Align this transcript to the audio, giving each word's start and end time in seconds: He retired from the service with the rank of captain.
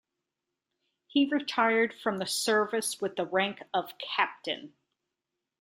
He 1.05 1.29
retired 1.31 1.93
from 1.93 2.17
the 2.17 2.25
service 2.25 2.99
with 2.99 3.17
the 3.17 3.25
rank 3.27 3.61
of 3.71 3.93
captain. 3.99 4.73